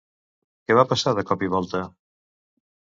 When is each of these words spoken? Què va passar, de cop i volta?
Què 0.69 0.77
va 0.79 0.85
passar, 0.95 1.15
de 1.19 1.25
cop 1.33 1.45
i 1.49 1.53
volta? 1.59 1.85